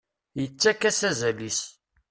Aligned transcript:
Yettak-as 0.39 0.99
azal-is. 1.09 1.59